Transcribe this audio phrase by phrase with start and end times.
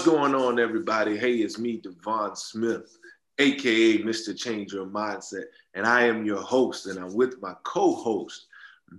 [0.00, 1.14] What's going on, everybody?
[1.18, 2.96] Hey, it's me, Devon Smith,
[3.38, 4.34] aka Mr.
[4.34, 5.44] Change Your Mindset,
[5.74, 8.46] and I am your host, and I'm with my co-host,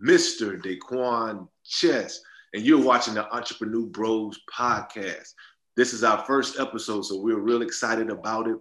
[0.06, 0.62] Mr.
[0.62, 2.22] Daquan Chess,
[2.54, 5.34] and you're watching the Entrepreneur Bros podcast.
[5.76, 8.60] This is our first episode, so we're real excited about it.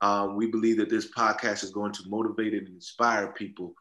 [0.00, 3.74] Um, we believe that this podcast is going to motivate and inspire people,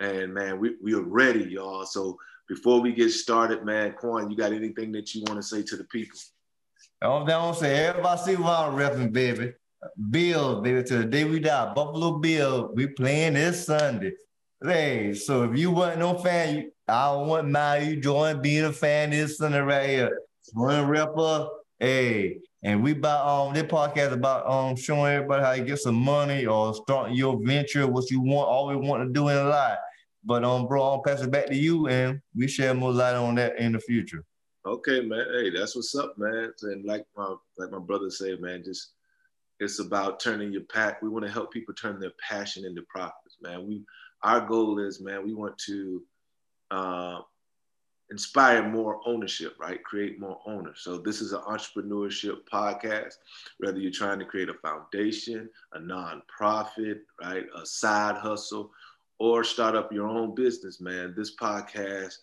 [0.00, 1.86] and man, we, we are ready, y'all.
[1.86, 5.62] So before we get started, man, Quan, you got anything that you want to say
[5.62, 6.18] to the people?
[7.04, 9.52] I'm down say everybody see what I'm repping, baby.
[10.10, 11.74] Bill, baby, to the day we die.
[11.74, 14.12] Buffalo Bill, we playing this Sunday.
[14.62, 19.10] Hey, so if you wasn't no fan, I want my you join being a fan
[19.10, 20.18] this Sunday right here.
[20.54, 25.64] One rapper, hey, and we about um this podcast about um showing everybody how you
[25.64, 29.48] get some money or start your venture, what you want, always want to do in
[29.48, 29.78] life.
[30.24, 33.34] But um, bro, I'll pass it back to you, and we share more light on
[33.34, 34.24] that in the future.
[34.66, 35.26] Okay, man.
[35.30, 36.50] Hey, that's what's up, man.
[36.62, 38.92] And like my like my brother said, man, just
[39.60, 41.02] it's about turning your pack.
[41.02, 43.66] We want to help people turn their passion into profits, man.
[43.66, 43.82] We
[44.22, 46.02] our goal is, man, we want to
[46.70, 47.20] uh,
[48.10, 49.84] inspire more ownership, right?
[49.84, 50.80] Create more owners.
[50.80, 53.16] So this is an entrepreneurship podcast.
[53.58, 58.70] Whether you're trying to create a foundation, a nonprofit, right, a side hustle,
[59.18, 61.12] or start up your own business, man.
[61.14, 62.16] This podcast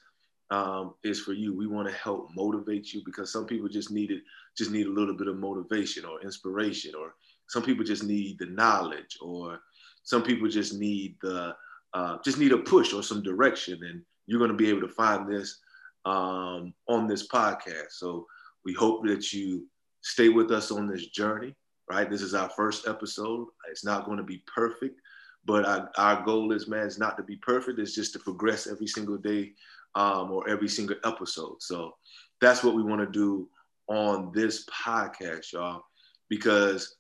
[0.52, 1.56] um, is for you.
[1.56, 4.22] We want to help motivate you because some people just need it,
[4.58, 7.16] just need a little bit of motivation or inspiration, or
[7.48, 9.60] some people just need the knowledge, or
[10.04, 11.56] some people just need the
[11.94, 13.80] uh, just need a push or some direction.
[13.84, 15.60] And you're going to be able to find this
[16.06, 17.92] um, on this podcast.
[17.92, 18.28] So
[18.66, 19.68] we hope that you
[20.02, 21.56] stay with us on this journey.
[21.90, 23.48] Right, this is our first episode.
[23.70, 25.02] It's not going to be perfect,
[25.44, 27.80] but our, our goal is, man, it's not to be perfect.
[27.80, 29.52] It's just to progress every single day
[29.96, 31.62] um, or every single episode.
[31.62, 31.94] So
[32.40, 33.50] that's what we want to do
[33.88, 35.84] on this podcast, y'all,
[36.30, 36.96] because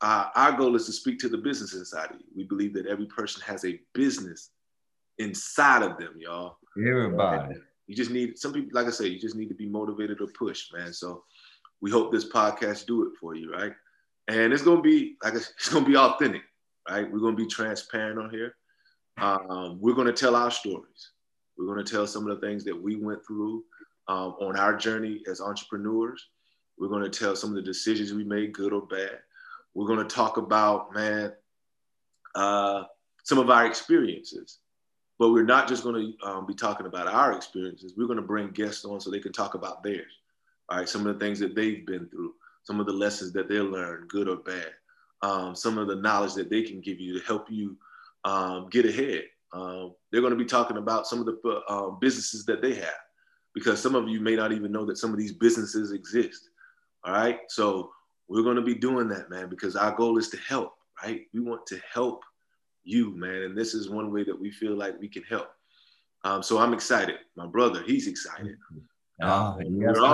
[0.00, 2.26] uh, our goal is to speak to the business inside of you.
[2.36, 4.50] We believe that every person has a business
[5.18, 6.58] inside of them, y'all.
[6.76, 7.54] Everybody.
[7.86, 10.26] You just need some people, like I say, you just need to be motivated or
[10.28, 10.92] pushed, man.
[10.92, 11.24] So
[11.80, 13.72] we hope this podcast do it for you, right?
[14.28, 16.42] And it's gonna be like it's gonna be authentic,
[16.88, 17.10] right?
[17.10, 18.56] We're gonna be transparent on here.
[19.18, 21.10] Um, we're gonna tell our stories.
[21.56, 23.64] We're going to tell some of the things that we went through
[24.08, 26.28] um, on our journey as entrepreneurs.
[26.78, 29.18] We're going to tell some of the decisions we made, good or bad.
[29.74, 31.32] We're going to talk about, man,
[32.34, 32.84] uh,
[33.22, 34.58] some of our experiences.
[35.18, 37.94] But we're not just going to um, be talking about our experiences.
[37.96, 40.12] We're going to bring guests on so they can talk about theirs.
[40.68, 43.48] All right, some of the things that they've been through, some of the lessons that
[43.48, 44.72] they learned, good or bad,
[45.22, 47.76] um, some of the knowledge that they can give you to help you
[48.24, 52.44] um, get ahead um, they're going to be talking about some of the uh, businesses
[52.46, 52.98] that they have
[53.54, 56.50] because some of you may not even know that some of these businesses exist.
[57.04, 57.38] All right.
[57.48, 57.92] So
[58.28, 61.22] we're going to be doing that, man, because our goal is to help, right?
[61.32, 62.24] We want to help
[62.82, 63.42] you, man.
[63.42, 65.48] And this is one way that we feel like we can help.
[66.24, 67.16] Um, so I'm excited.
[67.36, 68.56] My brother, he's excited.
[69.22, 70.04] Oh, yes, sir.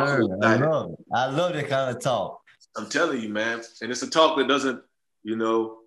[0.43, 2.43] I love, I love that kind of talk.
[2.77, 3.62] I'm telling you, man.
[3.81, 4.83] And it's a talk that doesn't,
[5.23, 5.79] you know,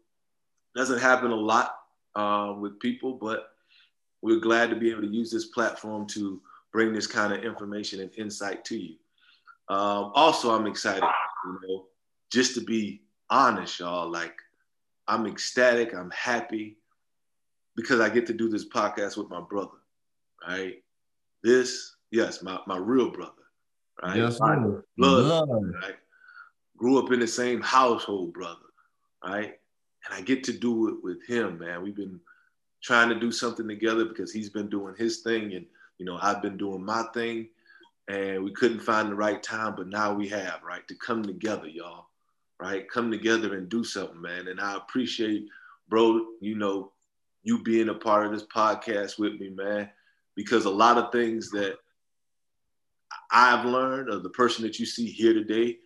[0.76, 1.76] doesn't happen a lot
[2.16, 3.50] uh, with people, but
[4.22, 6.42] we're glad to be able to use this platform to
[6.72, 8.96] bring this kind of information and insight to you.
[9.70, 11.04] Um, also, I'm excited,
[11.46, 11.86] you know,
[12.32, 14.10] just to be honest, y'all.
[14.10, 14.36] Like,
[15.08, 16.78] I'm ecstatic, I'm happy
[17.76, 19.78] because I get to do this podcast with my brother,
[20.48, 20.76] right?
[21.44, 23.32] This, yes, my, my real brother,
[24.02, 24.18] right?
[24.18, 25.96] Yes, Blood, blood, right?
[26.78, 28.60] Grew up in the same household, brother,
[29.24, 29.56] right?
[30.06, 31.82] And I get to do it with him, man.
[31.82, 32.20] We've been
[32.82, 35.66] trying to do something together because he's been doing his thing and
[35.98, 37.48] you know I've been doing my thing.
[38.10, 41.68] And we couldn't find the right time but now we have right to come together
[41.68, 42.08] y'all
[42.60, 42.90] right?
[42.90, 44.48] Come together and do something man.
[44.48, 45.48] And I appreciate
[45.90, 46.92] bro you know
[47.44, 49.90] you being a part of this podcast with me man
[50.36, 51.78] because a lot of things that
[53.32, 55.78] I've learned of the person that you see here today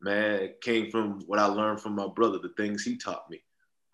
[0.00, 3.42] man came from what I learned from my brother the things he taught me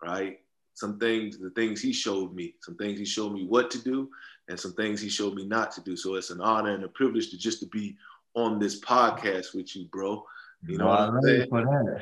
[0.03, 0.39] right?
[0.75, 4.09] Some things, the things he showed me, some things he showed me what to do,
[4.49, 5.95] and some things he showed me not to do.
[5.95, 7.95] So it's an honor and a privilege to just to be
[8.35, 10.25] on this podcast with you, bro.
[10.67, 11.49] You know, what I'm saying?
[11.49, 12.01] For that.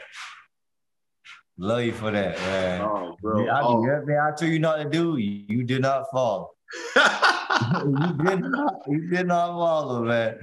[1.58, 2.82] Love you for that, man.
[2.82, 3.48] Oh, bro.
[3.48, 3.86] I, oh.
[3.86, 6.56] Everything I told you not to do, you did not fall.
[6.96, 10.40] you did not, you did not follow, man.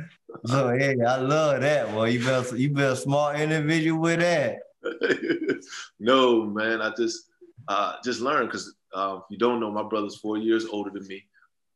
[0.47, 1.93] So hey, I love that.
[1.93, 4.59] Well, you been you been a smart individual with that.
[5.99, 6.83] no, man.
[6.83, 7.28] I just
[7.69, 11.25] uh, just learn because uh, you don't know, my brother's four years older than me.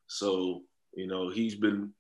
[0.07, 0.63] So,
[0.95, 1.93] you know, he's been,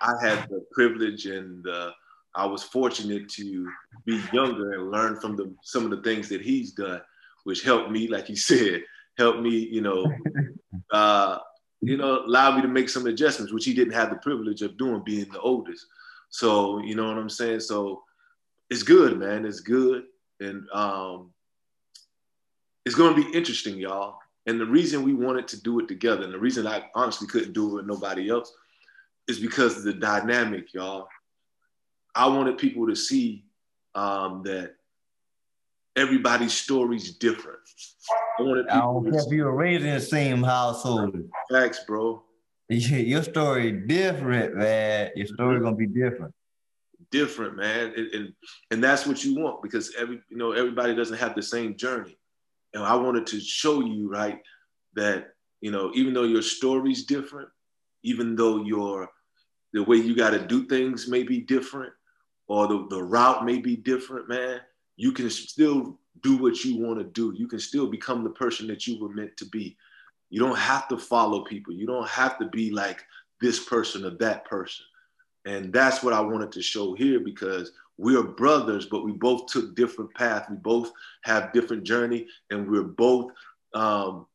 [0.00, 1.92] I had the privilege and the
[2.34, 3.68] I was fortunate to
[4.04, 7.00] be younger and learn from the, some of the things that he's done,
[7.44, 8.84] which helped me, like you said,
[9.16, 10.06] helped me, you know,
[10.92, 11.38] uh,
[11.80, 14.76] you know, allow me to make some adjustments, which he didn't have the privilege of
[14.76, 15.86] doing, being the oldest.
[16.30, 17.60] So, you know what I'm saying?
[17.60, 18.02] So
[18.70, 19.44] it's good, man.
[19.44, 20.04] It's good.
[20.40, 21.32] And um,
[22.88, 24.18] it's going to be interesting, y'all.
[24.46, 27.52] And the reason we wanted to do it together, and the reason I honestly couldn't
[27.52, 28.50] do it with nobody else,
[29.28, 31.06] is because of the dynamic, y'all.
[32.14, 33.44] I wanted people to see
[33.94, 34.76] um, that
[35.96, 37.58] everybody's story's different.
[38.38, 41.14] I, wanted I don't care if you were raised in the same household.
[41.52, 42.22] Facts, bro.
[42.70, 45.10] Your story different, man.
[45.14, 46.34] Your story gonna be different.
[47.10, 48.32] Different, man, and, and
[48.70, 52.16] and that's what you want because every you know everybody doesn't have the same journey,
[52.74, 54.40] and I wanted to show you right
[54.94, 57.48] that you know even though your story's different,
[58.02, 59.08] even though your
[59.72, 61.92] the way you got to do things may be different,
[62.46, 64.60] or the, the route may be different, man,
[64.96, 67.34] you can still do what you want to do.
[67.36, 69.76] You can still become the person that you were meant to be.
[70.30, 71.72] You don't have to follow people.
[71.72, 73.04] You don't have to be like
[73.40, 74.84] this person or that person.
[75.44, 79.74] And that's what I wanted to show here because we're brothers, but we both took
[79.74, 80.48] different paths.
[80.48, 80.92] We both
[81.22, 83.32] have different journey, and we're both
[83.74, 84.26] um,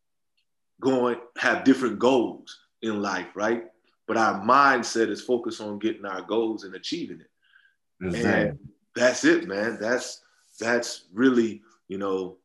[0.81, 3.65] going have different goals in life, right?
[4.07, 8.05] But our mindset is focused on getting our goals and achieving it.
[8.05, 8.49] Exactly.
[8.49, 8.59] And
[8.95, 9.77] that's it, man.
[9.79, 10.21] That's
[10.59, 12.37] that's really, you know,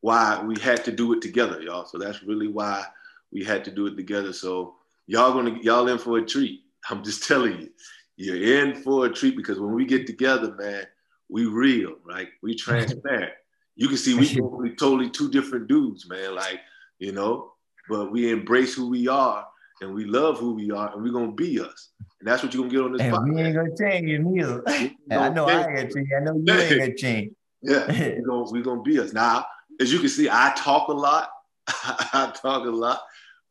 [0.00, 1.86] why we had to do it together, y'all.
[1.86, 2.84] So that's really why
[3.32, 4.32] we had to do it together.
[4.32, 4.74] So
[5.06, 6.62] y'all gonna y'all in for a treat.
[6.88, 7.68] I'm just telling you,
[8.16, 10.84] you're in for a treat because when we get together, man,
[11.28, 12.28] we real, right?
[12.42, 13.32] We transparent.
[13.76, 16.34] you can see we totally two different dudes, man.
[16.34, 16.60] Like,
[16.98, 17.52] you know,
[17.88, 19.46] but we embrace who we are
[19.80, 21.90] and we love who we are and we're gonna be us.
[22.20, 23.34] And that's what you're gonna get on this and podcast.
[23.34, 24.62] We ain't gonna change you neither.
[25.10, 26.08] I know I ain't gonna change.
[26.16, 27.32] I know you ain't gonna change.
[27.62, 29.12] Yeah, we're gonna, we gonna be us.
[29.12, 29.46] Now,
[29.80, 31.28] as you can see, I talk a lot.
[31.68, 33.00] I talk a lot.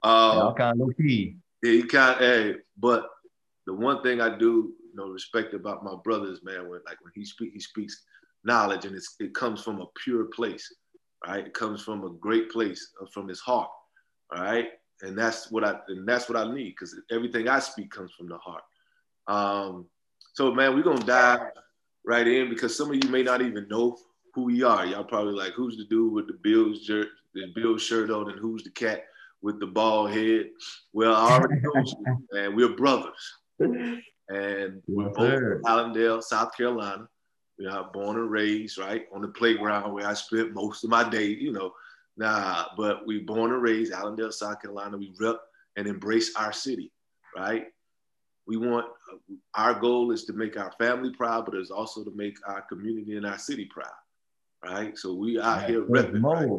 [0.01, 1.37] Um, yeah, kind of low key.
[1.61, 3.07] Yeah, he kind of, hey, but
[3.65, 7.13] the one thing I do, you know, respect about my brothers, man, when like when
[7.13, 8.03] he speak, he speaks
[8.43, 10.73] knowledge, and it's, it comes from a pure place,
[11.27, 11.47] right?
[11.47, 13.69] It comes from a great place, uh, from his heart,
[14.35, 14.69] all right
[15.01, 18.27] and that's what I and that's what I need because everything I speak comes from
[18.27, 18.63] the heart.
[19.27, 19.85] Um,
[20.33, 21.41] so man, we're gonna dive
[22.05, 23.97] right in because some of you may not even know
[24.33, 24.85] who we are.
[24.85, 28.39] Y'all probably like, who's the dude with the Bills shirt, the Bills shirt on, and
[28.39, 29.05] who's the cat
[29.41, 30.49] with the bald head?
[30.93, 32.55] Well, I already know, man.
[32.55, 37.07] We're brothers, and we're both from Allendale, South Carolina.
[37.57, 41.07] We are born and raised right on the playground where I spent most of my
[41.07, 41.71] day, you know,
[42.17, 44.97] Nah, but we born and raised Allendale, South Carolina.
[44.97, 45.37] We rep
[45.75, 46.91] and embrace our city,
[47.35, 47.65] right?
[48.47, 48.85] We want
[49.55, 53.17] our goal is to make our family proud, but it's also to make our community
[53.17, 53.91] and our city proud,
[54.63, 54.97] right?
[54.97, 56.49] So we out yeah, here repping, right?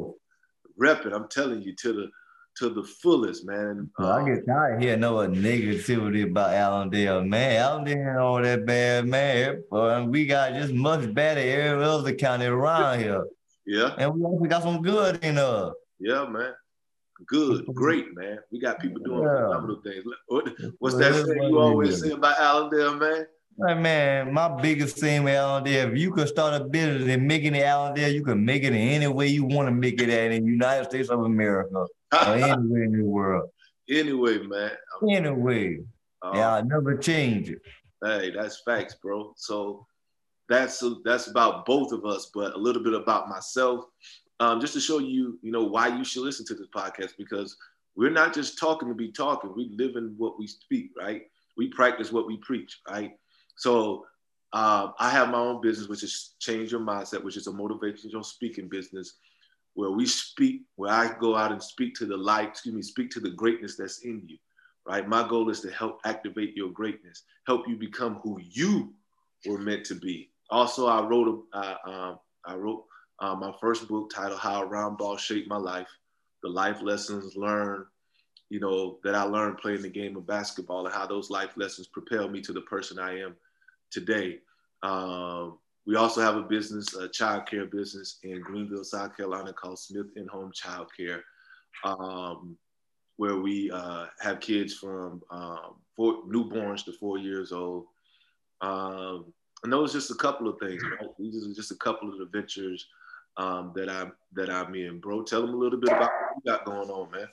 [0.78, 1.14] repping.
[1.14, 2.10] I'm telling you to the
[2.58, 3.91] to the fullest, man.
[3.99, 7.62] Well, um, I get tired hearing no negativity about Allendale, man.
[7.62, 9.62] Allendale ain't all that bad, man.
[9.70, 13.26] But we got just much better every other county around here.
[13.67, 13.95] Yeah.
[13.99, 15.71] And we also got some good in uh.
[15.99, 16.54] Yeah, man.
[17.26, 18.38] Good, great, man.
[18.50, 19.49] We got people doing yeah.
[19.49, 20.04] phenomenal things.
[20.78, 23.26] what's that saying you always say about Allendale, man?
[23.59, 27.42] Like, man, my biggest thing with Allendale, if you could start a business and make
[27.42, 30.11] it in Allendale, you can make it in any way you want to make it
[30.11, 31.87] at in the United States of America
[32.26, 33.50] anywhere in the world.
[33.88, 34.72] Anyway, man.
[35.08, 35.78] Anyway.
[36.22, 37.60] Uh, yeah, I never change it.
[38.04, 39.32] Hey, that's facts, bro.
[39.36, 39.86] So
[40.48, 43.84] that's that's about both of us, but a little bit about myself,
[44.40, 47.56] um, just to show you, you know, why you should listen to this podcast because
[47.96, 49.54] we're not just talking to be talking.
[49.56, 51.22] We live in what we speak, right?
[51.56, 53.12] We practice what we preach, right?
[53.56, 54.04] So
[54.52, 58.25] uh, I have my own business, which is Change Your Mindset, which is a motivational
[58.25, 59.14] speaking business
[59.76, 63.11] where we speak, where I go out and speak to the light, excuse me, speak
[63.12, 64.38] to the greatness that's in you,
[64.87, 65.09] right?
[65.09, 68.92] My goal is to help activate your greatness, help you become who you
[69.47, 72.85] were meant to be, also, I wrote a, uh, um, I wrote
[73.18, 75.88] uh, my first book titled "How a Round Ball Shaped My Life."
[76.42, 77.87] The life lessons learned,
[78.50, 81.88] you know, that I learned playing the game of basketball, and how those life lessons
[81.88, 83.35] propelled me to the person I am
[83.90, 84.40] today.
[84.83, 89.78] Um, we also have a business, a child care business in Greenville, South Carolina, called
[89.78, 91.23] Smith in Home Child Care,
[91.85, 92.57] um,
[93.16, 97.87] where we uh, have kids from um, four, newborns to four years old.
[98.61, 100.83] Um, and those just a couple of things.
[100.83, 101.09] Right?
[101.19, 102.87] These are just a couple of the ventures
[103.37, 105.23] um, that I'm that I'm in, bro.
[105.23, 107.28] Tell them a little bit about what you got going on, man.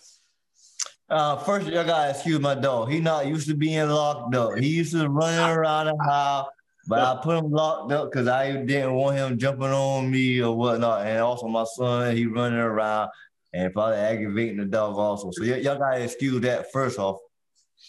[1.09, 2.91] Uh, first, I gotta excuse my dog.
[2.91, 4.57] He not used to being locked up.
[4.57, 6.47] He used to running around the house,
[6.87, 10.55] But I put him locked up because I didn't want him jumping on me or
[10.55, 11.07] whatnot.
[11.07, 13.09] And also my son, he running around
[13.53, 15.31] and probably aggravating the dog also.
[15.31, 17.17] So y- y'all gotta excuse that first off.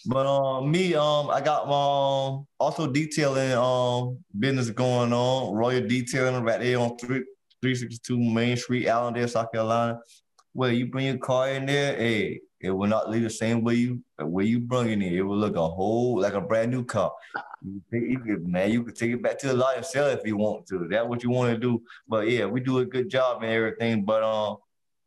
[0.05, 5.87] But um, me, um, I got my um, also detailing um business going on, Royal
[5.87, 7.23] Detailing right there on three,
[7.61, 9.99] 362 Main Street, Allendale, South Carolina.
[10.53, 13.75] Where you bring your car in there, hey, it will not leave the same way
[13.75, 15.01] you where you bring it in.
[15.03, 17.11] It will look a whole like a brand new car.
[17.63, 20.19] You, you could, man, you could take it back to the lot and sell it
[20.19, 20.87] if you want to.
[20.89, 21.81] That's what you want to do.
[22.07, 24.03] But yeah, we do a good job and everything.
[24.03, 24.57] But um,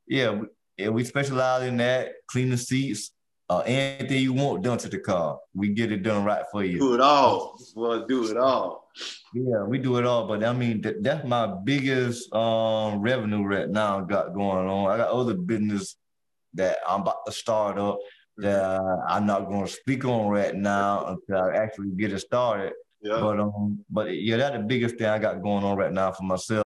[0.07, 0.47] yeah, we,
[0.77, 3.13] yeah, we specialize in that, clean the seats,
[3.51, 5.39] uh, anything you want done to the car.
[5.55, 6.79] We get it done right for you.
[6.79, 7.59] Do it all.
[7.75, 8.89] Well, do it all.
[9.33, 10.27] Yeah, we do it all.
[10.27, 14.91] But I mean, that, that's my biggest um revenue right now got going on.
[14.91, 15.97] I got other business
[16.55, 17.99] that I'm about to start up
[18.39, 22.21] that uh, I'm not going to speak on right now until I actually get it
[22.21, 22.73] started.
[23.03, 23.21] Yeah.
[23.21, 26.25] But um, but yeah, that's the biggest thing I got going on right now for
[26.25, 26.65] myself.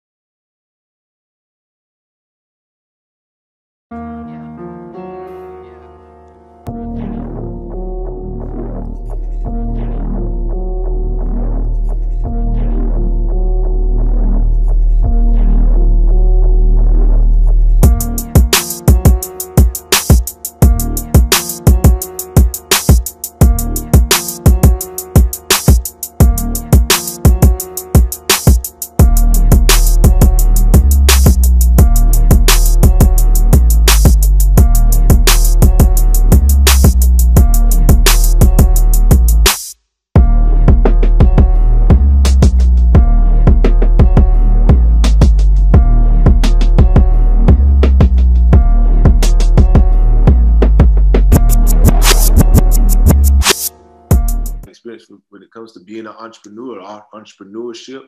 [56.26, 56.80] Entrepreneur,
[57.14, 58.04] entrepreneurship.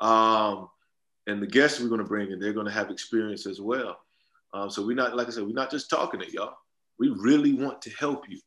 [0.00, 0.68] Um,
[1.26, 3.98] and the guests we're going to bring in, they're going to have experience as well.
[4.54, 6.54] Um, so we're not, like I said, we're not just talking it, y'all.
[6.98, 8.40] We really want to help you.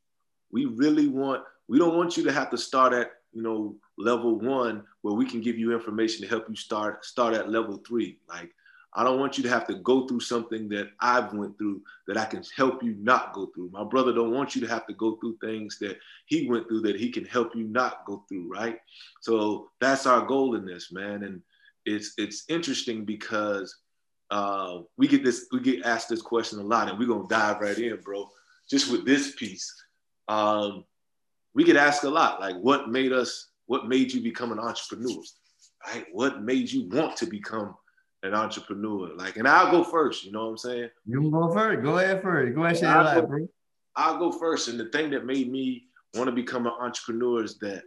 [0.52, 4.40] We really want, we don't want you to have to start at, you know, level
[4.40, 8.20] one where we can give you information to help you start, start at level three.
[8.28, 8.52] Like,
[8.96, 12.18] I don't want you to have to go through something that I've went through that
[12.18, 13.70] I can help you not go through.
[13.72, 15.98] My brother don't want you to have to go through things that
[16.28, 18.78] he went through that he can help you not go through, right?
[19.22, 21.24] So that's our goal in this, man.
[21.24, 21.42] And
[21.86, 23.76] it's it's interesting because
[24.30, 27.62] uh, we get this we get asked this question a lot, and we're gonna dive
[27.62, 28.30] right in, bro.
[28.70, 29.74] Just with this piece,
[30.28, 30.86] um,
[31.54, 35.22] we get asked a lot, like what made us, what made you become an entrepreneur,
[35.88, 36.06] right?
[36.12, 37.76] What made you want to become
[38.24, 39.14] an entrepreneur?
[39.16, 40.24] Like, and I'll go first.
[40.26, 40.90] You know what I'm saying?
[41.06, 41.84] You can go first.
[41.84, 42.56] Go ahead first.
[42.56, 43.48] Go ahead, share your I'll life, go- bro.
[43.96, 44.68] I'll go first.
[44.70, 47.84] And the thing that made me want to become an entrepreneur is that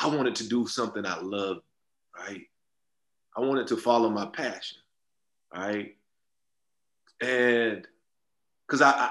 [0.00, 1.60] I wanted to do something I loved,
[2.18, 2.42] right?
[3.36, 4.78] I wanted to follow my passion,
[5.54, 5.96] right?
[7.20, 7.86] And
[8.66, 9.10] because I, I,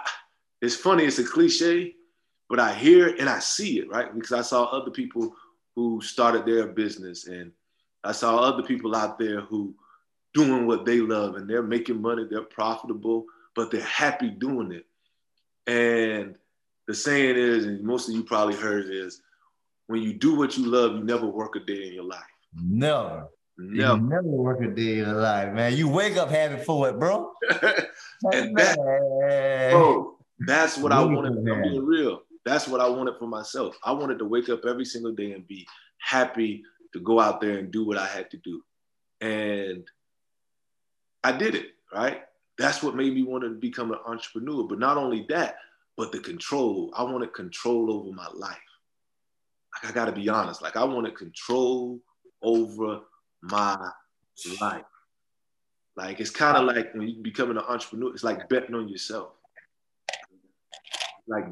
[0.62, 1.96] it's funny, it's a cliche,
[2.50, 4.14] but I hear it and I see it, right?
[4.14, 5.36] Because I saw other people
[5.76, 7.52] who started their business and
[8.04, 9.74] I saw other people out there who
[10.34, 13.26] doing what they love and they're making money, they're profitable,
[13.56, 14.86] but they're happy doing it.
[15.68, 16.36] And
[16.88, 19.22] the saying is, and most of you probably heard is,
[19.88, 22.22] when you do what you love, you never work a day in your life.
[22.56, 23.28] Never.
[23.58, 23.98] Never.
[23.98, 25.76] You never work a day in your life, man.
[25.76, 27.32] You wake up happy for it, bro.
[28.32, 28.78] And that-
[29.72, 31.38] Bro, that's what I wanted.
[31.38, 32.22] I'm being real.
[32.46, 33.78] That's what I wanted for myself.
[33.84, 35.66] I wanted to wake up every single day and be
[36.00, 36.64] happy
[36.94, 38.64] to go out there and do what I had to do.
[39.22, 39.84] And
[41.24, 42.22] I did it, right?
[42.58, 44.64] That's what made me want to become an entrepreneur.
[44.64, 45.58] But not only that,
[45.98, 46.92] but the control.
[46.96, 48.58] I wanted control over my life.
[49.76, 50.62] Like I gotta be honest.
[50.62, 52.00] Like I wanted control
[52.42, 53.02] over
[53.42, 53.92] my
[54.62, 54.84] life.
[55.96, 59.30] Like it's kind of like when you becoming an entrepreneur, it's like betting on yourself.
[61.28, 61.46] Like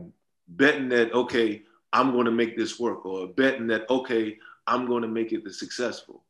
[0.47, 1.63] betting that okay,
[1.93, 4.37] I'm going to make this work, or betting that okay,
[4.67, 6.23] I'm going to make it successful.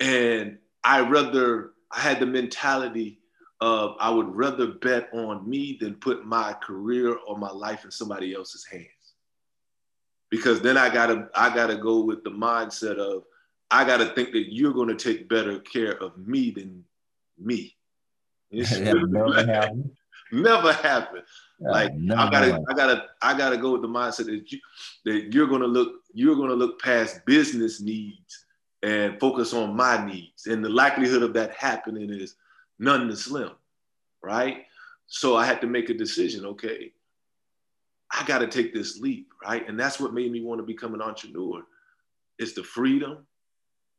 [0.00, 3.20] And I rather I had the mentality
[3.60, 7.90] of I would rather bet on me than put my career or my life in
[7.90, 8.86] somebody else's hands.
[10.30, 13.24] Because then I gotta I gotta go with the mindset of
[13.70, 16.84] I gotta think that you're going to take better care of me than
[17.38, 17.74] me.
[18.50, 19.90] Never happened.
[20.32, 21.22] never happen.
[21.60, 22.66] Like I gotta, happened.
[22.68, 24.58] I gotta, I gotta go with the mindset that you
[25.04, 28.45] that you're gonna look, you're gonna look past business needs
[28.82, 30.46] and focus on my needs.
[30.46, 32.36] And the likelihood of that happening is
[32.78, 33.52] none to slim,
[34.22, 34.64] right?
[35.06, 36.44] So I had to make a decision.
[36.46, 36.92] Okay,
[38.12, 39.68] I got to take this leap, right?
[39.68, 41.62] And that's what made me want to become an entrepreneur.
[42.38, 43.26] It's the freedom,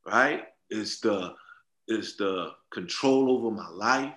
[0.05, 0.45] right?
[0.69, 1.33] It's the
[1.87, 4.13] it's the control over my life.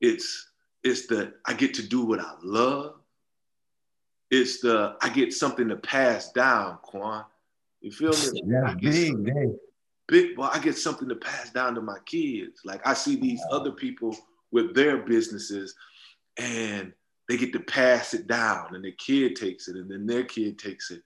[0.00, 0.50] It's
[0.82, 2.96] it's the I get to do what I love.
[4.30, 7.24] It's the I get something to pass down, Quan.
[7.84, 8.40] You feel me?
[8.46, 9.50] Yeah, big, big.
[10.08, 12.62] Big well, I get something to pass down to my kids.
[12.64, 14.16] Like I see these other people
[14.50, 15.74] with their businesses
[16.38, 16.94] and
[17.28, 20.58] they get to pass it down and the kid takes it and then their kid
[20.58, 21.02] takes it.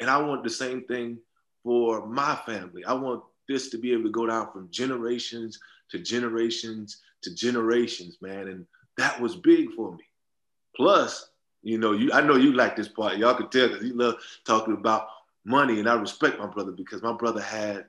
[0.00, 1.18] And I want the same thing
[1.62, 2.84] for my family.
[2.84, 5.60] I want this to be able to go down from generations
[5.90, 8.48] to generations to generations, man.
[8.48, 10.04] And that was big for me.
[10.74, 11.30] Plus,
[11.62, 13.18] you know, you I know you like this part.
[13.18, 15.08] Y'all can tell because you love talking about
[15.48, 17.86] money, and I respect my brother because my brother had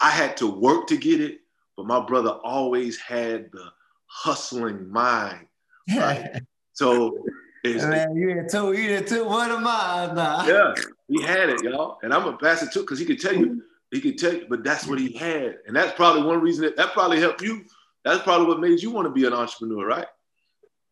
[0.00, 1.40] I had to work to get it,
[1.76, 3.64] but my brother always had the
[4.06, 5.46] hustling mind.
[5.96, 6.42] Right?
[6.72, 7.24] so
[7.64, 10.46] it's, man, you didn't took you didn't took one of mine now.
[10.46, 10.74] Yeah,
[11.08, 13.62] he had it, y'all, and I'm gonna pass it to because he could tell you,
[13.90, 16.76] he could tell you, but that's what he had, and that's probably one reason that
[16.76, 17.64] that probably helped you.
[18.04, 20.06] That's probably what made you want to be an entrepreneur, right?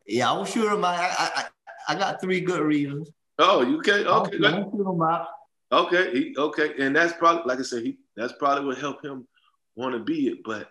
[0.05, 1.45] Yeah, I'm sure my I, I,
[1.89, 3.09] I got three good reasons.
[3.39, 4.05] Oh, you okay?
[4.05, 5.25] Okay, okay.
[5.71, 9.27] Okay, he, okay, and that's probably like I said, he that's probably what helped him
[9.75, 10.43] want to be it.
[10.43, 10.69] But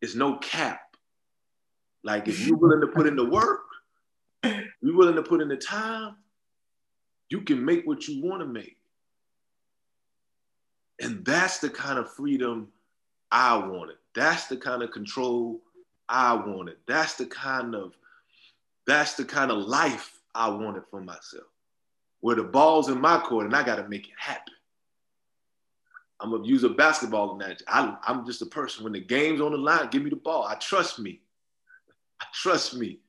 [0.00, 0.80] it's no cap.
[2.02, 3.62] Like if you're willing to put in the work,
[4.44, 6.16] you're willing to put in the time,
[7.28, 8.76] you can make what you want to make.
[11.00, 12.68] And that's the kind of freedom
[13.30, 13.96] I wanted.
[14.14, 15.60] That's the kind of control
[16.08, 16.76] I wanted.
[16.86, 17.92] That's the kind of
[18.86, 21.46] that's the kind of life I wanted for myself.
[22.20, 24.54] Where the ball's in my court and I got to make it happen.
[26.18, 27.64] I'm gonna use a basketball analogy.
[27.68, 28.84] I, I'm just a person.
[28.84, 30.44] When the game's on the line, give me the ball.
[30.44, 31.20] I trust me.
[32.20, 33.00] I trust me.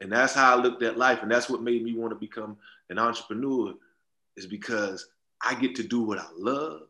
[0.00, 1.22] And that's how I looked at life.
[1.22, 2.56] And that's what made me want to become
[2.88, 3.74] an entrepreneur,
[4.36, 5.08] is because
[5.42, 6.82] I get to do what I love.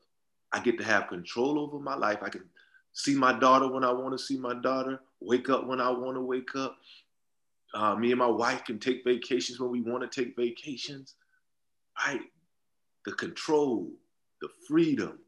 [0.53, 2.19] I get to have control over my life.
[2.23, 2.45] I can
[2.93, 6.17] see my daughter when I want to see my daughter, wake up when I want
[6.17, 6.77] to wake up.
[7.75, 11.15] Uh, me and my wife can take vacations when we want to take vacations,
[12.07, 12.21] right?
[13.05, 13.91] The control,
[14.41, 15.19] the freedom,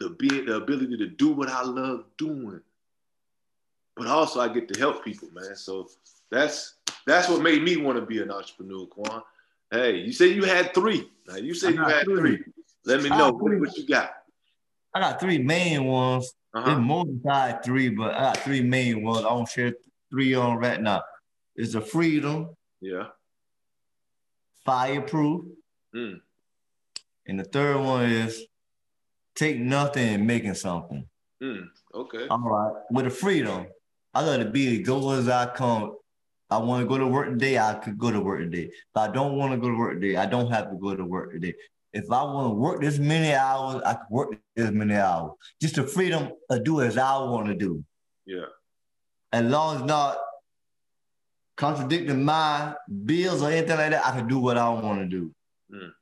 [0.00, 2.60] the being, the ability to do what I love doing.
[3.96, 5.56] But also, I get to help people, man.
[5.56, 5.88] So
[6.30, 6.74] that's
[7.06, 9.22] that's what made me want to be an entrepreneur, Quan.
[9.70, 11.10] Hey, you say you had three.
[11.26, 12.36] Now you say you had three.
[12.36, 12.44] three.
[12.84, 14.10] Let me know what, what, you got.
[14.94, 16.32] I got three main ones.
[16.54, 16.66] Uh-huh.
[16.66, 19.24] There's more than three, but I got three main ones.
[19.24, 19.74] I to share
[20.10, 21.02] three on right now
[21.56, 22.56] is the freedom.
[22.80, 23.08] Yeah.
[24.64, 25.44] Fireproof.
[25.94, 26.20] Mm.
[27.26, 28.46] And the third one is
[29.34, 31.06] take nothing and making something.
[31.42, 31.68] Mm.
[31.94, 32.26] Okay.
[32.28, 32.82] All right.
[32.90, 33.66] With the freedom,
[34.14, 35.96] I it be go as I come.
[36.48, 38.66] I want to go to work today, I could go to work today.
[38.66, 41.04] If I don't want to go to work today, I don't have to go to
[41.04, 41.54] work today.
[41.92, 45.32] If I want to work this many hours, I can work this many hours.
[45.60, 47.84] Just the freedom to do as I want to do.
[48.26, 48.44] Yeah.
[49.32, 50.18] As long as not
[51.56, 55.34] contradicting my bills or anything like that, I can do what I want to do.
[55.72, 55.92] Mm.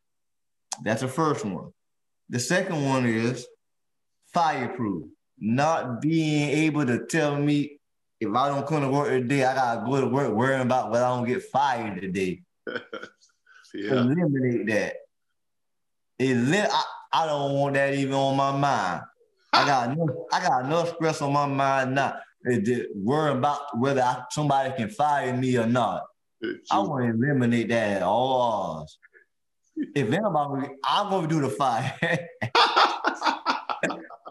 [0.83, 1.73] That's the first one.
[2.29, 3.47] The second one is
[4.33, 5.05] fireproof.
[5.39, 7.79] Not being able to tell me
[8.21, 11.05] if I don't come to work today, I gotta go to work worrying about whether
[11.05, 12.43] I don't get fired today.
[13.75, 13.93] yeah.
[13.93, 14.97] Eliminate that.
[16.19, 19.03] Elim- I, I don't want that even on my mind.
[19.53, 22.17] I got enough, I got enough stress on my mind now
[22.95, 26.03] worry about whether I, somebody can fire me or not.
[26.71, 28.81] I want to eliminate that at all.
[28.81, 28.99] odds.
[29.77, 31.95] If anybody, I'm going to do the fire.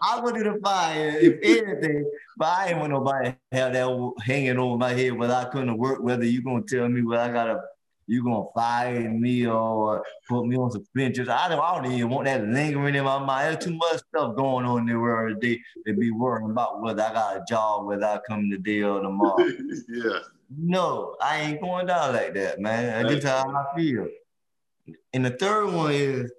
[0.02, 2.10] I'm going to do the fire, if anything.
[2.36, 6.02] But I ain't want nobody have that hanging over my head whether I couldn't work,
[6.02, 7.60] whether you going to tell me whether I got to
[8.06, 11.28] you gonna fire me or put me on suspension.
[11.28, 13.54] I don't, I don't even want that lingering in my mind.
[13.54, 17.02] There's too much stuff going on in the world today to be worrying about whether
[17.02, 19.46] I got a job, whether I come today or tomorrow.
[19.88, 20.18] yeah.
[20.56, 23.06] No, I ain't going down like that, man.
[23.06, 24.06] That's how I feel.
[25.12, 26.32] And the third one is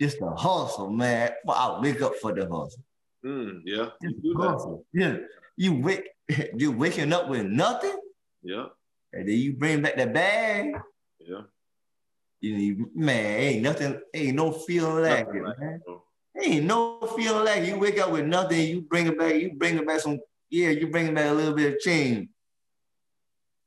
[0.00, 1.30] just the hustle, man.
[1.44, 2.82] Well, I wake up for the hustle.
[3.24, 3.88] Mm, yeah.
[4.02, 4.84] Just you hustle.
[4.92, 5.16] Yeah.
[5.56, 6.08] You wake
[6.56, 7.96] you waking up with nothing.
[8.42, 8.66] Yeah.
[9.12, 10.74] And then you bring back the bag.
[11.26, 11.42] Yeah.
[12.40, 15.80] You, man, ain't nothing, ain't no feeling like it, man.
[16.40, 17.68] Ain't no feeling like it.
[17.68, 20.18] You wake up with nothing, you bring it back, you bring it back some,
[20.50, 22.28] yeah, you bring it back a little bit of change.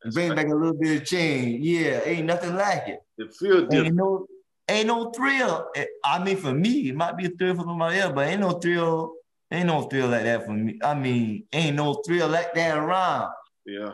[0.04, 0.36] That's bring right.
[0.36, 1.65] back a little bit of change.
[1.65, 3.00] Yeah, ain't nothing like it.
[3.17, 3.88] It feels different.
[3.88, 4.28] Ain't no,
[4.67, 5.69] ain't no thrill.
[5.76, 8.39] Eh, I mean, for me, it might be a thrill for somebody else, but ain't
[8.39, 9.13] no thrill,
[9.52, 10.80] ain't no thrill like that for me.
[10.82, 13.34] I mean, ain't no thrill like that around.
[13.65, 13.93] Yeah.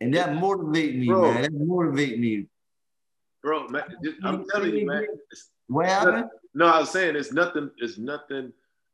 [0.00, 1.32] And that motivate me, Bro.
[1.32, 1.42] man.
[1.42, 2.46] That motivate me
[3.42, 3.68] bro.
[3.68, 5.06] Man, just, I'm telling you, man.
[5.68, 6.26] What happened?
[6.54, 7.70] No, I was saying it's nothing.
[7.78, 8.52] It's nothing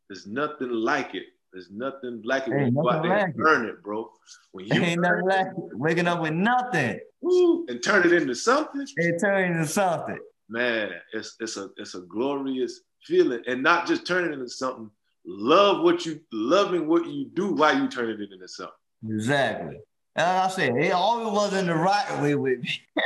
[0.08, 1.24] there's nothing like it.
[1.52, 3.40] There's nothing like it when you go out there like and it.
[3.40, 4.10] earn it, bro.
[4.52, 5.78] When you Ain't nothing like it, it.
[5.78, 10.18] waking up with nothing woo, and turn it into something, and turn it into something.
[10.48, 14.90] man, it's it's a it's a glorious feeling, and not just turning it into something.
[15.24, 18.74] Love what you loving what you do while you turning it into something.
[19.08, 19.78] Exactly.
[20.14, 22.80] And like I said, it always wasn't the right way with me.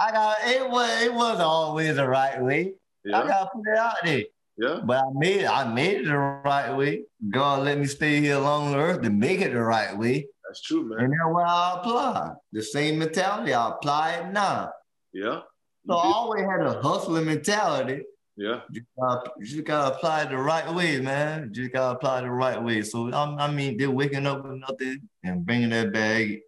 [0.00, 2.74] I got it was it wasn't always the right way.
[3.06, 4.22] I gotta put it out there.
[4.56, 7.02] yeah, But I made I made it the right way.
[7.30, 10.26] God let me stay here along the earth to make it the right way.
[10.48, 11.00] that's true, man.
[11.00, 12.30] And that's what I apply.
[12.52, 14.70] The same mentality, I apply it now.
[15.12, 15.40] Yeah,
[15.86, 18.02] So I always had a hustling mentality.
[18.36, 21.44] yeah, You gotta, you just gotta apply it the right way, man.
[21.44, 22.82] You just gotta apply it the right way.
[22.82, 26.40] So I'm, I mean, they're waking up with nothing and bringing that bag,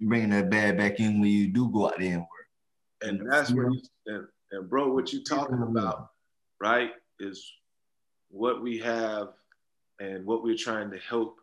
[0.00, 2.28] bringing that bag back in when you do go out there and work.
[3.02, 6.10] And that's what you and, and bro, what you're talking about,
[6.60, 7.52] right, is
[8.30, 9.28] what we have
[10.00, 11.38] and what we're trying to help.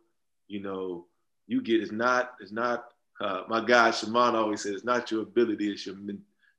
[0.47, 1.05] You know,
[1.47, 2.85] you get is not is not.
[3.19, 5.95] Uh, my guy Shaman always says, it's not your ability, it's your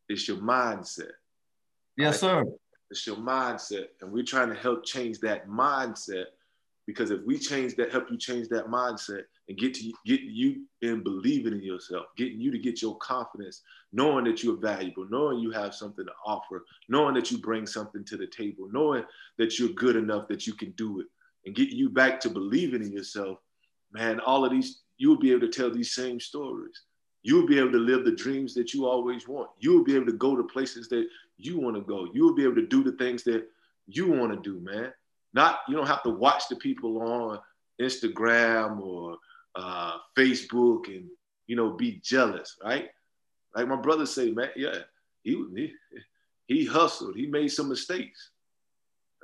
[0.09, 1.11] it's your mindset.
[1.97, 2.45] Yes, sir.
[2.91, 3.87] It's your mindset.
[4.01, 6.27] And we're trying to help change that mindset
[6.87, 9.23] because if we change that, help you change that mindset
[9.53, 13.61] and get to get you in believing in yourself, getting you to get your confidence,
[13.93, 18.03] knowing that you're valuable, knowing you have something to offer, knowing that you bring something
[18.03, 19.05] to the table, knowing
[19.37, 21.07] that you're good enough that you can do it,
[21.45, 23.41] and getting you back to believing in yourself,
[23.93, 26.85] man, all of these, you'll be able to tell these same stories.
[27.23, 29.51] You'll be able to live the dreams that you always want.
[29.61, 32.09] You'll be able to go to places that you want to go.
[32.15, 33.47] You'll be able to do the things that
[33.87, 34.95] you want to do, man.
[35.35, 37.39] Not you don't have to watch the people on
[37.81, 39.19] Instagram or
[39.55, 41.07] uh, Facebook and
[41.47, 42.89] you know be jealous, right?
[43.55, 44.79] Like my brother say, man, yeah,
[45.23, 45.73] he he,
[46.47, 47.17] he hustled.
[47.17, 48.31] He made some mistakes.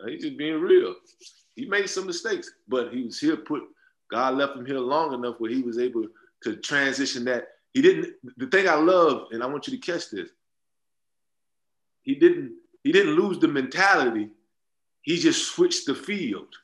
[0.07, 0.95] He's just being real.
[1.57, 3.37] He made some mistakes, but he was here.
[3.37, 3.62] Put
[4.11, 6.05] God left him here long enough where he was able
[6.45, 7.49] to transition that.
[7.75, 8.14] He didn't.
[8.37, 10.31] The thing I love, and I want you to catch this.
[12.03, 12.53] He didn't.
[12.85, 14.31] He didn't lose the mentality.
[15.03, 16.55] He just switched the field.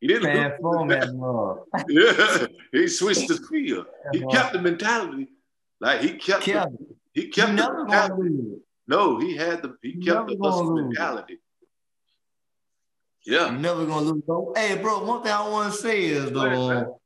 [0.00, 0.22] He didn't.
[0.22, 1.58] lose the Transform that love.
[1.88, 3.86] yeah, he switched the field.
[4.12, 5.28] He kept the mentality.
[5.80, 6.76] Like he kept, the-
[7.12, 8.56] he kept the mentality.
[8.86, 11.38] No, he had the he kept the hustle mentality.
[13.26, 13.50] Yeah.
[13.50, 14.22] never gonna lose.
[14.26, 14.52] Though.
[14.56, 16.98] Hey, bro, one thing I want to say is though,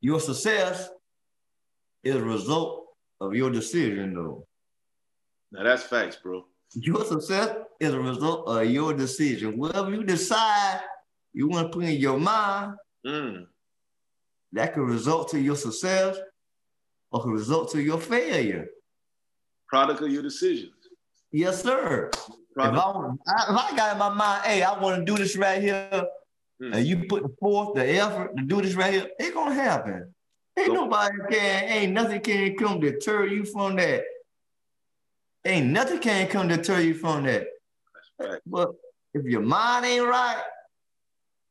[0.00, 0.88] your success
[2.04, 2.86] is a result
[3.20, 4.46] of your decision, though.
[5.50, 6.44] Now that's facts, bro.
[6.74, 9.58] Your success is a result of your decision.
[9.58, 10.80] Whatever you decide
[11.32, 13.46] you want to put in your mind, Mm.
[14.52, 16.16] that could result to your success
[17.10, 18.68] or could result to your failure.
[19.68, 20.72] Product of your decisions.
[21.32, 22.10] Yes, sir.
[22.12, 23.18] If I, Product.
[23.26, 26.06] I- if I got in my mind, hey, I want to do this right here,
[26.60, 26.74] Mm.
[26.76, 30.14] and you put forth, the effort to do this right here, it's gonna happen.
[30.56, 34.04] Ain't nobody can, ain't nothing can come deter you from that.
[35.44, 37.46] Ain't nothing can come to deter you from that.
[38.18, 38.40] Right.
[38.46, 38.70] But
[39.14, 40.42] if your mind ain't right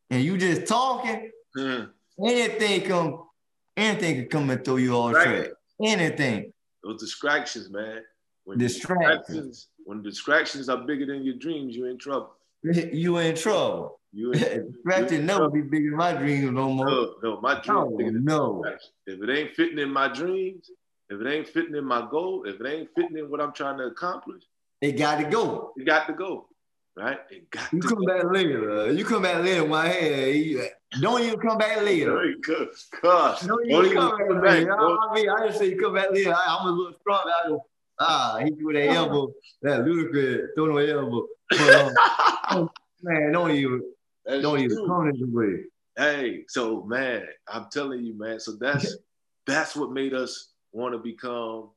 [0.09, 1.89] and you just talking, Mm.
[2.25, 3.27] anything come,
[3.75, 5.49] anything can come and throw you off track.
[5.83, 6.53] Anything.
[6.83, 8.01] Those distractions, man.
[8.45, 9.67] When Distractions.
[9.83, 12.33] when distractions are bigger than your dreams, you're in trouble.
[12.63, 13.99] You in trouble.
[14.13, 16.85] You in, Distraction never be bigger than my dreams no more.
[16.89, 18.63] no, no, my dreams Oh, no.
[19.05, 20.69] If it ain't fitting in my dreams,
[21.11, 23.77] if it ain't fitting in my goal, if it ain't fitting in what I'm trying
[23.79, 24.43] to accomplish,
[24.81, 25.73] It got to go.
[25.77, 26.47] it got to go.
[26.95, 27.19] Right?
[27.29, 28.05] It got You to come go.
[28.05, 28.91] back later.
[28.91, 29.65] You come back later.
[29.67, 30.71] My head.
[30.99, 32.33] Don't even come back later.
[32.41, 32.69] Good.
[33.01, 33.41] Gosh.
[33.41, 34.65] Don't Don't even even come back later.
[34.75, 34.77] back.
[34.77, 36.33] I mean, I didn't say you come back later.
[36.33, 37.21] I, I'm a little strong.
[37.25, 37.65] I go,
[37.99, 41.27] ah, he threw that elbow, that ludicrous, throw no elbow.
[41.57, 41.93] But,
[42.49, 42.69] um,
[43.01, 43.81] man, don't even,
[44.25, 44.87] That's don't even true.
[44.87, 45.63] come this way.
[45.97, 48.39] Hey, so man, I'm telling you, man.
[48.39, 48.97] So that's
[49.47, 51.69] that's what made us want to become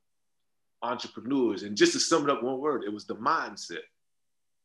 [0.82, 1.62] entrepreneurs.
[1.62, 3.78] And just to sum it up one word, it was the mindset.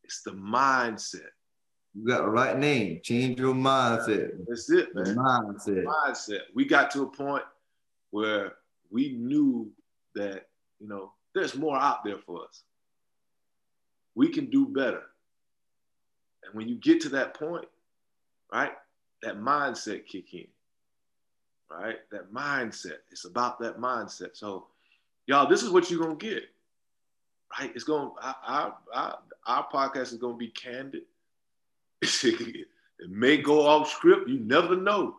[0.03, 1.27] It's the mindset.
[1.93, 2.99] You got the right name.
[3.03, 4.31] Change your mindset.
[4.47, 5.15] That's it, The man.
[5.15, 5.85] mindset.
[5.85, 6.41] Mindset.
[6.53, 7.43] We got to a point
[8.11, 8.53] where
[8.91, 9.71] we knew
[10.15, 10.47] that,
[10.79, 12.63] you know, there's more out there for us.
[14.15, 15.03] We can do better.
[16.43, 17.65] And when you get to that point,
[18.51, 18.71] right,
[19.21, 20.47] that mindset kick in.
[21.69, 21.97] Right?
[22.11, 22.97] That mindset.
[23.11, 24.29] It's about that mindset.
[24.33, 24.67] So,
[25.27, 26.43] y'all, this is what you're gonna get.
[27.59, 27.71] Right?
[27.75, 28.11] It's gonna
[28.43, 31.03] our our, our, podcast is gonna be candid.
[32.01, 32.65] it
[33.07, 34.29] may go off script.
[34.29, 35.17] You never know.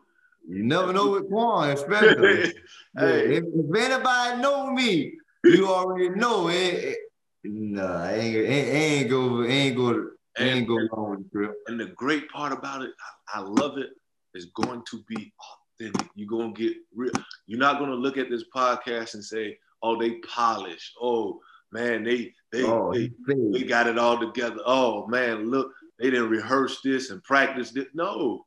[0.49, 2.55] You never know with Quan, especially.
[2.99, 5.13] hey, if, if anybody know me,
[5.45, 6.55] you already know it.
[6.55, 6.99] it
[7.45, 11.79] nah, it ain't, it ain't go, it ain't go, And, go wrong with the and
[11.79, 12.91] the great part about it,
[13.33, 13.91] I, I love it,
[14.35, 15.33] is going to be
[15.81, 16.11] authentic.
[16.15, 17.13] You're gonna get real.
[17.47, 20.97] You're not gonna look at this podcast and say, "Oh, they polished.
[21.01, 21.41] Oh,
[21.73, 23.11] man, they they oh, they,
[23.53, 24.61] they got it all together.
[24.65, 27.87] Oh man, look, they didn't rehearse this and practice this.
[27.95, 28.47] No,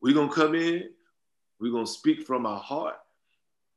[0.00, 0.90] we're gonna come in,
[1.60, 2.96] we're gonna speak from our heart,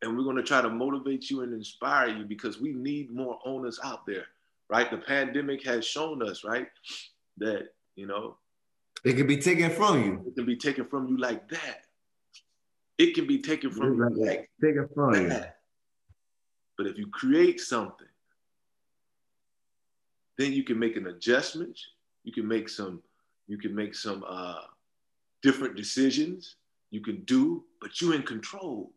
[0.01, 3.79] and we're gonna try to motivate you and inspire you because we need more owners
[3.83, 4.25] out there,
[4.69, 4.89] right?
[4.89, 6.67] The pandemic has shown us, right,
[7.37, 8.37] that you know
[9.03, 10.23] it can be taken from you.
[10.27, 11.86] It can be taken from you like that.
[12.97, 15.41] It can be taken from you like, taken from you.
[16.77, 18.07] But if you create something,
[20.37, 21.77] then you can make an adjustment.
[22.23, 23.01] You can make some.
[23.47, 24.61] You can make some uh,
[25.41, 26.55] different decisions.
[26.91, 28.91] You can do, but you in control.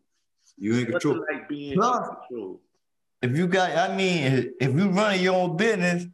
[0.57, 1.25] You in control.
[1.33, 2.61] Like being Plus, in control.
[3.23, 6.07] If you got, I mean, if you running your own business,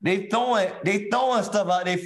[0.00, 1.98] they throwing they throwing stuff out there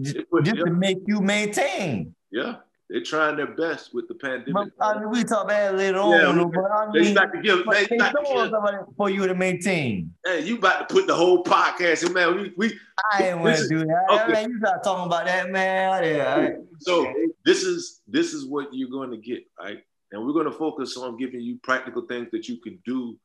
[0.00, 2.14] just, just to make you maintain.
[2.30, 2.56] Yeah.
[2.90, 4.52] They're trying their best with the pandemic.
[4.52, 7.40] But, I mean, we talk about it later yeah, on, but I mean, they to
[7.40, 10.12] give, they, they to for you to maintain.
[10.26, 12.34] Hey, you about to put the whole podcast in, man.
[12.34, 12.78] We, we
[13.12, 14.06] I ain't want to do that.
[14.10, 14.32] Okay.
[14.32, 16.02] Man, you start talking about that, man.
[16.02, 16.54] Yeah, right.
[16.80, 19.78] So this is this is what you're going to get, right?
[20.10, 23.16] And we're going to focus on giving you practical things that you can do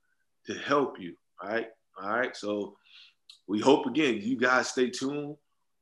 [0.45, 1.69] to help you, all right?
[1.99, 2.38] All right.
[2.38, 2.78] So
[3.47, 5.38] we hope again you guys stay tuned.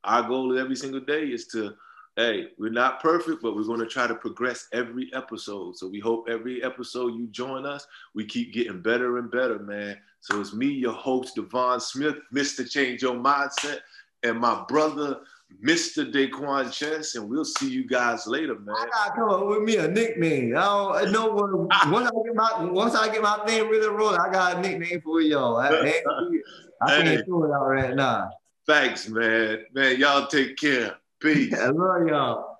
[0.05, 1.73] Our goal every single day is to
[2.15, 5.75] hey, we're not perfect, but we're going to try to progress every episode.
[5.77, 9.97] So we hope every episode you join us, we keep getting better and better, man.
[10.21, 12.69] So it's me, your host, Devon Smith, Mr.
[12.69, 13.79] Change Your Mindset,
[14.21, 15.21] and my brother,
[15.63, 16.09] Mr.
[16.11, 18.75] Daquan Chess, and we'll see you guys later, man.
[18.77, 20.55] I gotta come up with me a nickname.
[20.55, 24.19] I don't know when, once I get my once I get my thing really rolling,
[24.19, 25.57] I got a nickname for y'all.
[25.57, 25.67] I,
[26.81, 27.21] I can't hey.
[27.25, 28.31] do it out right now.
[28.65, 29.65] Thanks, man.
[29.73, 30.95] Man, y'all take care.
[31.23, 31.53] Peace.
[31.53, 32.52] I love y'all.